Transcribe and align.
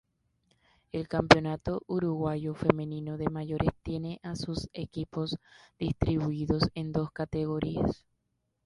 El 0.91 1.07
campeonato 1.07 1.83
uruguayo 1.85 2.55
femenino 2.55 3.17
de 3.19 3.29
mayores 3.29 3.69
tiene 3.83 4.19
a 4.23 4.35
sus 4.35 4.67
equipos 4.73 5.37
distribuidos 5.77 6.63
en 6.73 6.91
dos 6.91 7.11
categorías. 7.11 8.03